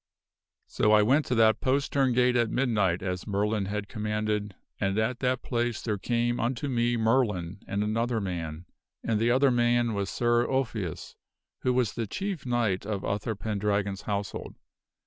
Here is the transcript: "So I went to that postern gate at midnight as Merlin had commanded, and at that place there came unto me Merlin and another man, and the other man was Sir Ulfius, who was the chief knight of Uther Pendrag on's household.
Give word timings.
"So 0.65 0.93
I 0.93 1.03
went 1.03 1.25
to 1.27 1.35
that 1.35 1.61
postern 1.61 2.13
gate 2.13 2.35
at 2.35 2.49
midnight 2.49 3.03
as 3.03 3.27
Merlin 3.27 3.65
had 3.65 3.87
commanded, 3.87 4.55
and 4.79 4.97
at 4.97 5.19
that 5.19 5.43
place 5.43 5.79
there 5.79 5.99
came 5.99 6.39
unto 6.39 6.67
me 6.67 6.97
Merlin 6.97 7.59
and 7.67 7.83
another 7.83 8.19
man, 8.19 8.65
and 9.03 9.19
the 9.19 9.29
other 9.29 9.51
man 9.51 9.93
was 9.93 10.09
Sir 10.09 10.43
Ulfius, 10.47 11.15
who 11.59 11.71
was 11.71 11.93
the 11.93 12.07
chief 12.07 12.47
knight 12.47 12.83
of 12.83 13.03
Uther 13.03 13.35
Pendrag 13.35 13.85
on's 13.87 14.01
household. 14.01 14.55